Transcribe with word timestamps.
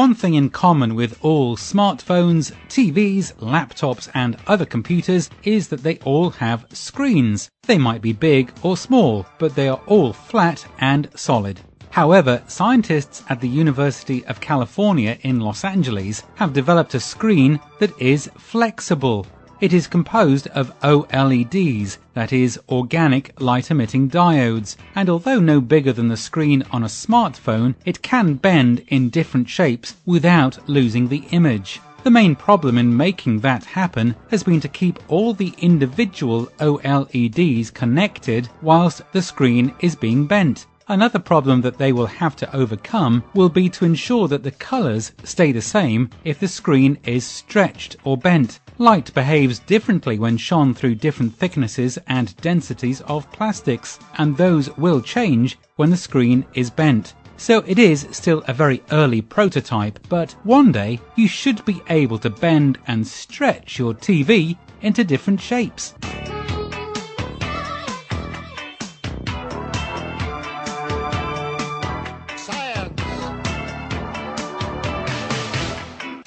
One 0.00 0.14
thing 0.14 0.32
in 0.32 0.48
common 0.48 0.94
with 0.94 1.18
all 1.20 1.58
smartphones, 1.58 2.52
TVs, 2.70 3.34
laptops, 3.34 4.08
and 4.14 4.38
other 4.46 4.64
computers 4.64 5.28
is 5.42 5.68
that 5.68 5.82
they 5.82 5.98
all 5.98 6.30
have 6.30 6.64
screens. 6.72 7.50
They 7.64 7.76
might 7.76 8.00
be 8.00 8.14
big 8.14 8.50
or 8.62 8.78
small, 8.78 9.26
but 9.38 9.54
they 9.54 9.68
are 9.68 9.82
all 9.86 10.14
flat 10.14 10.64
and 10.78 11.10
solid. 11.14 11.60
However, 11.90 12.42
scientists 12.46 13.22
at 13.28 13.42
the 13.42 13.48
University 13.50 14.24
of 14.24 14.40
California 14.40 15.18
in 15.20 15.38
Los 15.38 15.64
Angeles 15.64 16.22
have 16.36 16.54
developed 16.54 16.94
a 16.94 17.00
screen 17.00 17.60
that 17.78 17.92
is 18.00 18.30
flexible. 18.38 19.26
It 19.60 19.74
is 19.74 19.86
composed 19.86 20.46
of 20.54 20.72
OLEDs, 20.80 21.98
that 22.14 22.32
is, 22.32 22.58
organic 22.70 23.38
light 23.38 23.70
emitting 23.70 24.08
diodes, 24.08 24.76
and 24.94 25.10
although 25.10 25.38
no 25.38 25.60
bigger 25.60 25.92
than 25.92 26.08
the 26.08 26.16
screen 26.16 26.64
on 26.70 26.82
a 26.82 26.86
smartphone, 26.86 27.74
it 27.84 28.00
can 28.00 28.34
bend 28.34 28.82
in 28.88 29.10
different 29.10 29.50
shapes 29.50 29.96
without 30.06 30.66
losing 30.66 31.08
the 31.08 31.24
image. 31.32 31.78
The 32.04 32.10
main 32.10 32.36
problem 32.36 32.78
in 32.78 32.96
making 32.96 33.40
that 33.40 33.66
happen 33.66 34.16
has 34.30 34.42
been 34.42 34.60
to 34.60 34.68
keep 34.68 34.98
all 35.08 35.34
the 35.34 35.52
individual 35.58 36.46
OLEDs 36.58 37.70
connected 37.74 38.48
whilst 38.62 39.02
the 39.12 39.20
screen 39.20 39.74
is 39.80 39.94
being 39.94 40.26
bent. 40.26 40.64
Another 40.90 41.20
problem 41.20 41.60
that 41.60 41.78
they 41.78 41.92
will 41.92 42.06
have 42.06 42.34
to 42.34 42.52
overcome 42.52 43.22
will 43.32 43.48
be 43.48 43.68
to 43.68 43.84
ensure 43.84 44.26
that 44.26 44.42
the 44.42 44.50
colors 44.50 45.12
stay 45.22 45.52
the 45.52 45.62
same 45.62 46.10
if 46.24 46.40
the 46.40 46.48
screen 46.48 46.98
is 47.04 47.24
stretched 47.24 47.94
or 48.02 48.16
bent. 48.16 48.58
Light 48.76 49.14
behaves 49.14 49.60
differently 49.60 50.18
when 50.18 50.36
shone 50.36 50.74
through 50.74 50.96
different 50.96 51.36
thicknesses 51.36 51.96
and 52.08 52.36
densities 52.38 53.02
of 53.02 53.30
plastics, 53.30 54.00
and 54.18 54.36
those 54.36 54.76
will 54.78 55.00
change 55.00 55.60
when 55.76 55.90
the 55.90 55.96
screen 55.96 56.44
is 56.54 56.70
bent. 56.70 57.14
So 57.36 57.62
it 57.68 57.78
is 57.78 58.08
still 58.10 58.42
a 58.48 58.52
very 58.52 58.82
early 58.90 59.22
prototype, 59.22 60.00
but 60.08 60.32
one 60.42 60.72
day 60.72 60.98
you 61.14 61.28
should 61.28 61.64
be 61.64 61.80
able 61.88 62.18
to 62.18 62.30
bend 62.30 62.78
and 62.88 63.06
stretch 63.06 63.78
your 63.78 63.94
TV 63.94 64.58
into 64.82 65.04
different 65.04 65.40
shapes. 65.40 65.94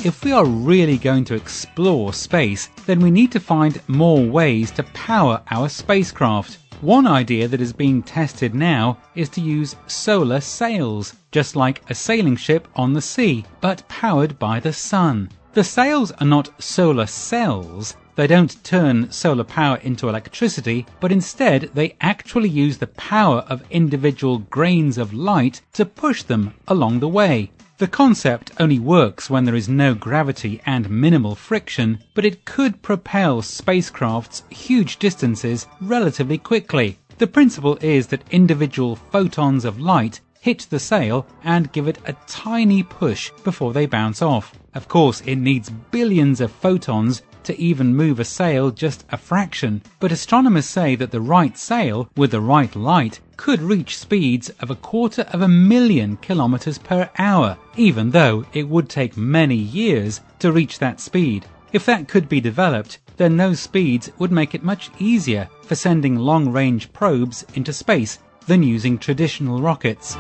If 0.06 0.26
we 0.26 0.34
are 0.34 0.44
really 0.44 0.98
going 0.98 1.24
to 1.26 1.34
explore 1.34 2.12
space, 2.12 2.68
then 2.86 3.00
we 3.00 3.10
need 3.10 3.32
to 3.32 3.40
find 3.40 3.80
more 3.88 4.22
ways 4.22 4.70
to 4.72 4.84
power 4.84 5.42
our 5.50 5.70
spacecraft. 5.70 6.58
One 6.82 7.08
idea 7.08 7.48
that 7.48 7.62
is 7.62 7.72
being 7.72 8.04
tested 8.04 8.54
now 8.54 8.98
is 9.16 9.30
to 9.30 9.40
use 9.40 9.78
solar 9.88 10.42
sails, 10.42 11.14
just 11.32 11.56
like 11.56 11.90
a 11.90 11.96
sailing 11.96 12.36
ship 12.36 12.68
on 12.76 12.92
the 12.92 13.02
sea, 13.02 13.46
but 13.62 13.88
powered 13.88 14.38
by 14.38 14.60
the 14.60 14.74
sun. 14.74 15.30
The 15.54 15.64
sails 15.64 16.12
are 16.20 16.28
not 16.28 16.62
solar 16.62 17.06
cells, 17.06 17.96
they 18.16 18.28
don't 18.28 18.62
turn 18.66 19.10
solar 19.10 19.46
power 19.46 19.78
into 19.78 20.10
electricity, 20.10 20.86
but 21.00 21.14
instead 21.14 21.72
they 21.76 21.96
actually 22.02 22.50
use 22.50 22.78
the 22.78 22.88
power 22.88 23.46
of 23.48 23.64
individual 23.72 24.40
grains 24.40 24.98
of 24.98 25.14
light 25.14 25.62
to 25.72 25.86
push 25.86 26.24
them 26.24 26.56
along 26.68 27.00
the 27.00 27.08
way. 27.08 27.52
The 27.84 27.90
concept 27.90 28.54
only 28.62 28.80
works 28.80 29.30
when 29.30 29.44
there 29.44 29.58
is 29.58 29.68
no 29.68 29.94
gravity 29.94 30.62
and 30.66 30.90
minimal 30.90 31.36
friction, 31.36 32.00
but 32.14 32.24
it 32.24 32.46
could 32.46 32.82
propel 32.82 33.42
spacecrafts 33.42 34.50
huge 34.50 35.00
distances 35.00 35.68
relatively 35.82 36.38
quickly. 36.38 36.98
The 37.18 37.28
principle 37.28 37.78
is 37.82 38.08
that 38.08 38.24
individual 38.32 38.96
photons 38.96 39.66
of 39.66 39.82
light 39.82 40.22
hit 40.40 40.66
the 40.70 40.80
sail 40.80 41.28
and 41.44 41.74
give 41.74 41.90
it 41.90 41.98
a 42.06 42.16
tiny 42.26 42.84
push 42.84 43.32
before 43.44 43.74
they 43.74 43.86
bounce 43.86 44.22
off. 44.22 44.54
Of 44.74 44.88
course, 44.88 45.22
it 45.26 45.36
needs 45.36 45.70
billions 45.70 46.40
of 46.40 46.54
photons 46.54 47.22
to 47.44 47.60
even 47.60 47.96
move 47.96 48.20
a 48.20 48.26
sail 48.26 48.72
just 48.72 49.06
a 49.12 49.18
fraction, 49.18 49.82
but 50.00 50.12
astronomers 50.12 50.66
say 50.66 50.96
that 50.96 51.12
the 51.12 51.22
right 51.22 51.58
sail 51.58 52.10
with 52.16 52.32
the 52.32 52.42
right 52.42 52.76
light 52.76 53.20
could 53.38 53.62
reach 53.62 53.98
speeds 53.98 54.50
of 54.62 54.70
a 54.70 54.76
quarter 54.76 55.24
of 55.34 55.42
a 55.42 55.48
million 55.48 56.18
kilometers 56.18 56.78
per 56.78 57.10
hour, 57.18 57.58
even 57.76 58.12
though 58.12 58.46
it 58.54 58.68
would 58.68 58.90
take 58.90 59.18
many 59.18 59.56
years 59.56 60.22
to 60.40 60.52
reach 60.52 60.80
that 60.80 61.00
speed. 61.00 61.46
If 61.72 61.86
that 61.86 62.08
could 62.08 62.30
be 62.30 62.40
developed, 62.40 63.00
then 63.18 63.38
those 63.38 63.60
speeds 63.60 64.12
would 64.20 64.32
make 64.32 64.56
it 64.56 64.64
much 64.64 64.90
easier 65.00 65.50
for 65.62 65.76
sending 65.76 66.16
long 66.16 66.52
range 66.52 66.92
probes 66.94 67.46
into 67.54 67.74
space 67.74 68.20
than 68.48 68.64
using 68.64 68.98
traditional 68.98 69.62
rockets. 69.62 70.18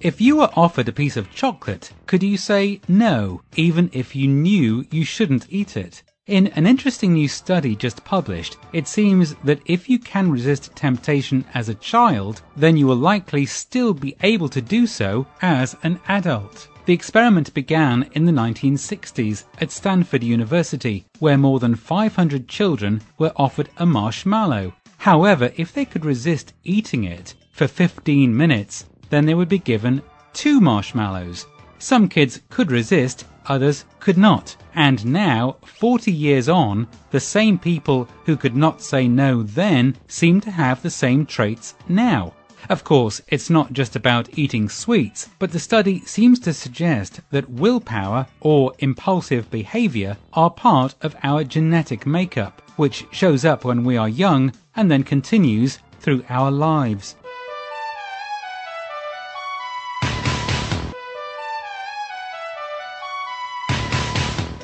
If 0.00 0.20
you 0.20 0.36
were 0.36 0.50
offered 0.54 0.88
a 0.88 0.92
piece 0.92 1.16
of 1.16 1.32
chocolate, 1.32 1.92
could 2.06 2.22
you 2.22 2.36
say 2.36 2.80
no, 2.86 3.42
even 3.56 3.90
if 3.92 4.14
you 4.14 4.28
knew 4.28 4.86
you 4.92 5.04
shouldn't 5.04 5.48
eat 5.50 5.76
it? 5.76 6.04
In 6.28 6.46
an 6.48 6.68
interesting 6.68 7.14
new 7.14 7.26
study 7.26 7.74
just 7.74 8.04
published, 8.04 8.58
it 8.72 8.86
seems 8.86 9.34
that 9.42 9.60
if 9.66 9.88
you 9.88 9.98
can 9.98 10.30
resist 10.30 10.76
temptation 10.76 11.44
as 11.52 11.68
a 11.68 11.74
child, 11.74 12.42
then 12.54 12.76
you 12.76 12.86
will 12.86 12.96
likely 12.96 13.44
still 13.44 13.92
be 13.92 14.14
able 14.22 14.48
to 14.50 14.60
do 14.60 14.86
so 14.86 15.26
as 15.42 15.74
an 15.82 15.98
adult. 16.06 16.68
The 16.86 16.94
experiment 16.94 17.52
began 17.52 18.08
in 18.12 18.24
the 18.24 18.32
1960s 18.32 19.44
at 19.60 19.72
Stanford 19.72 20.22
University, 20.22 21.06
where 21.18 21.36
more 21.36 21.58
than 21.58 21.74
500 21.74 22.46
children 22.46 23.00
were 23.18 23.32
offered 23.34 23.68
a 23.78 23.84
marshmallow. 23.84 24.74
However, 24.98 25.50
if 25.56 25.72
they 25.72 25.84
could 25.84 26.04
resist 26.04 26.54
eating 26.62 27.02
it 27.02 27.34
for 27.50 27.66
15 27.66 28.36
minutes, 28.36 28.84
then 29.10 29.26
they 29.26 29.34
would 29.34 29.48
be 29.48 29.58
given 29.58 30.02
two 30.32 30.60
marshmallows. 30.60 31.46
Some 31.78 32.08
kids 32.08 32.40
could 32.50 32.70
resist, 32.70 33.24
others 33.46 33.84
could 34.00 34.18
not. 34.18 34.56
And 34.74 35.04
now, 35.06 35.56
40 35.64 36.12
years 36.12 36.48
on, 36.48 36.86
the 37.10 37.20
same 37.20 37.58
people 37.58 38.08
who 38.24 38.36
could 38.36 38.56
not 38.56 38.82
say 38.82 39.08
no 39.08 39.42
then 39.42 39.96
seem 40.06 40.40
to 40.42 40.50
have 40.50 40.82
the 40.82 40.90
same 40.90 41.26
traits 41.26 41.74
now. 41.88 42.34
Of 42.68 42.84
course, 42.84 43.22
it's 43.28 43.48
not 43.48 43.72
just 43.72 43.96
about 43.96 44.36
eating 44.36 44.68
sweets, 44.68 45.28
but 45.38 45.52
the 45.52 45.60
study 45.60 46.00
seems 46.00 46.38
to 46.40 46.52
suggest 46.52 47.20
that 47.30 47.48
willpower 47.48 48.26
or 48.40 48.74
impulsive 48.80 49.50
behavior 49.50 50.18
are 50.32 50.50
part 50.50 50.94
of 51.00 51.16
our 51.22 51.44
genetic 51.44 52.06
makeup, 52.06 52.60
which 52.76 53.06
shows 53.10 53.44
up 53.44 53.64
when 53.64 53.84
we 53.84 53.96
are 53.96 54.08
young 54.08 54.52
and 54.76 54.90
then 54.90 55.02
continues 55.02 55.78
through 56.00 56.24
our 56.28 56.50
lives. 56.50 57.16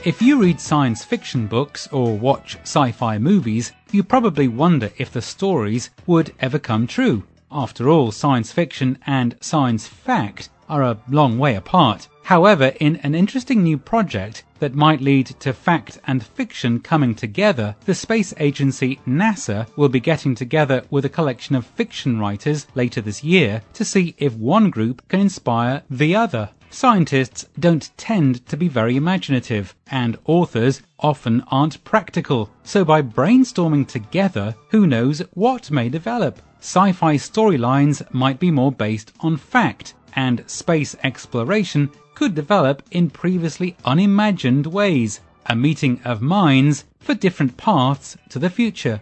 If 0.04 0.20
you 0.20 0.38
read 0.38 0.60
science 0.60 1.03
fiction 1.03 1.47
books 1.47 1.88
or 1.91 2.19
watch 2.19 2.59
sci 2.60 2.92
fi 2.92 3.16
movies, 3.16 3.72
you 3.91 4.04
probably 4.04 4.48
wonder 4.48 4.91
if 4.98 5.10
the 5.10 5.22
stories 5.22 5.88
would 6.06 6.34
ever 6.41 6.59
come 6.59 6.87
true. 6.87 7.22
After 7.50 7.88
all, 7.88 8.12
science 8.12 8.53
fiction 8.53 8.98
and 9.06 9.34
science 9.41 9.87
fact 9.87 10.50
are 10.69 10.82
a 10.82 10.98
long 11.09 11.38
way 11.38 11.54
apart. 11.54 12.09
However, 12.25 12.75
in 12.81 12.97
an 12.97 13.15
interesting 13.15 13.62
new 13.62 13.78
project 13.78 14.44
that 14.59 14.75
might 14.75 15.00
lead 15.00 15.28
to 15.41 15.54
fact 15.54 15.98
and 16.06 16.22
fiction 16.22 16.81
coming 16.81 17.15
together, 17.15 17.74
the 17.86 17.95
space 17.95 18.34
agency 18.39 19.00
NASA 19.07 19.66
will 19.74 19.89
be 19.89 20.00
getting 20.00 20.34
together 20.34 20.84
with 20.91 21.07
a 21.07 21.16
collection 21.16 21.57
of 21.57 21.65
fiction 21.65 22.18
writers 22.18 22.66
later 22.74 23.00
this 23.00 23.24
year 23.24 23.62
to 23.72 23.86
see 23.86 24.15
if 24.18 24.34
one 24.34 24.68
group 24.68 25.09
can 25.09 25.21
inspire 25.21 25.83
the 25.89 26.15
other. 26.15 26.50
Scientists 26.74 27.47
don't 27.60 27.97
tend 27.97 28.44
to 28.48 28.56
be 28.56 28.66
very 28.66 28.97
imaginative, 28.97 29.76
and 29.92 30.18
authors 30.24 30.82
often 30.98 31.41
aren't 31.47 31.84
practical. 31.84 32.50
So 32.65 32.84
by 32.84 33.00
brainstorming 33.00 33.86
together, 33.86 34.56
who 34.71 34.84
knows 34.84 35.21
what 35.34 35.71
may 35.71 35.88
develop? 35.88 36.42
Sci-fi 36.59 37.15
storylines 37.15 38.03
might 38.12 38.41
be 38.41 38.50
more 38.50 38.72
based 38.72 39.12
on 39.21 39.36
fact, 39.36 39.94
and 40.16 40.42
space 40.50 40.97
exploration 41.04 41.92
could 42.16 42.34
develop 42.34 42.82
in 42.91 43.09
previously 43.09 43.76
unimagined 43.84 44.66
ways. 44.66 45.21
A 45.47 45.54
meeting 45.54 46.00
of 46.04 46.22
minds 46.22 46.86
for 46.98 47.15
different 47.15 47.56
paths 47.56 48.16
to 48.30 48.41
the 48.41 48.50
future. 48.50 49.00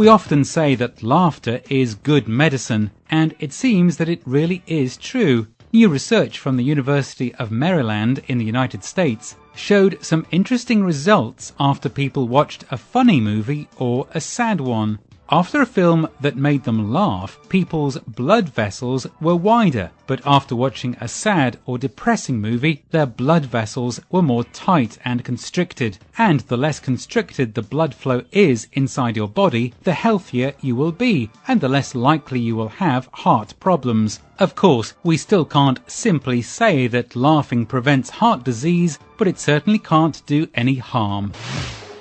We 0.00 0.08
often 0.08 0.44
say 0.44 0.76
that 0.76 1.02
laughter 1.02 1.60
is 1.68 1.94
good 1.94 2.26
medicine, 2.26 2.90
and 3.10 3.34
it 3.38 3.52
seems 3.52 3.98
that 3.98 4.08
it 4.08 4.22
really 4.24 4.62
is 4.66 4.96
true. 4.96 5.48
New 5.74 5.90
research 5.90 6.38
from 6.38 6.56
the 6.56 6.64
University 6.64 7.34
of 7.34 7.50
Maryland 7.50 8.22
in 8.26 8.38
the 8.38 8.46
United 8.46 8.82
States 8.82 9.36
showed 9.54 9.98
some 10.00 10.24
interesting 10.30 10.82
results 10.82 11.52
after 11.60 11.90
people 11.90 12.28
watched 12.28 12.64
a 12.70 12.78
funny 12.78 13.20
movie 13.20 13.68
or 13.76 14.06
a 14.14 14.22
sad 14.22 14.58
one. 14.58 15.00
After 15.32 15.62
a 15.62 15.66
film 15.66 16.08
that 16.20 16.36
made 16.36 16.64
them 16.64 16.92
laugh, 16.92 17.38
people's 17.48 17.96
blood 17.98 18.48
vessels 18.48 19.06
were 19.20 19.36
wider, 19.36 19.92
but 20.08 20.20
after 20.26 20.56
watching 20.56 20.96
a 21.00 21.06
sad 21.06 21.56
or 21.66 21.78
depressing 21.78 22.40
movie, 22.40 22.82
their 22.90 23.06
blood 23.06 23.46
vessels 23.46 24.00
were 24.10 24.22
more 24.22 24.42
tight 24.42 24.98
and 25.04 25.24
constricted. 25.24 25.98
And 26.18 26.40
the 26.40 26.56
less 26.56 26.80
constricted 26.80 27.54
the 27.54 27.62
blood 27.62 27.94
flow 27.94 28.24
is 28.32 28.66
inside 28.72 29.14
your 29.14 29.28
body, 29.28 29.72
the 29.84 29.92
healthier 29.92 30.52
you 30.60 30.74
will 30.74 30.90
be, 30.90 31.30
and 31.46 31.60
the 31.60 31.68
less 31.68 31.94
likely 31.94 32.40
you 32.40 32.56
will 32.56 32.80
have 32.82 33.08
heart 33.12 33.54
problems. 33.60 34.18
Of 34.40 34.56
course, 34.56 34.94
we 35.04 35.16
still 35.16 35.44
can't 35.44 35.78
simply 35.88 36.42
say 36.42 36.88
that 36.88 37.14
laughing 37.14 37.66
prevents 37.66 38.10
heart 38.10 38.42
disease, 38.42 38.98
but 39.16 39.28
it 39.28 39.38
certainly 39.38 39.78
can't 39.78 40.26
do 40.26 40.48
any 40.56 40.74
harm. 40.74 41.32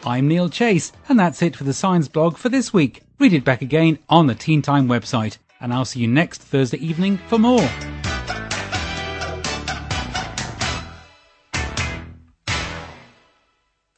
I'm 0.06 0.28
Neil 0.28 0.50
Chase, 0.50 0.92
and 1.08 1.20
that's 1.20 1.42
it 1.42 1.56
for 1.56 1.64
the 1.64 1.74
Science 1.74 2.08
blog 2.08 2.38
for 2.38 2.50
this 2.50 2.74
week. 2.74 3.04
Read 3.20 3.34
it 3.34 3.44
back 3.44 3.62
again 3.62 4.00
on 4.08 4.28
the 4.28 4.36
Teen 4.36 4.62
Time 4.62 4.88
website, 4.88 5.38
and 5.60 5.74
I'll 5.74 5.86
see 5.86 6.00
you 6.00 6.08
next 6.08 6.42
Thursday 6.42 6.78
evening 6.78 7.18
for 7.28 7.38
more. 7.38 7.68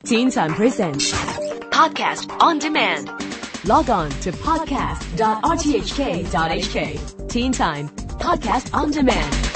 Teen 0.03 0.31
Time 0.31 0.53
presents 0.56 1.12
Podcast 1.71 2.36
on 2.42 2.57
demand. 2.59 3.09
Log 3.65 3.89
on 3.89 4.09
to 4.21 4.31
podcast.rthk.hk. 4.31 7.30
Teen 7.30 7.51
Time 7.51 7.89
Podcast 7.89 8.74
on 8.74 8.92
Demand. 8.92 9.50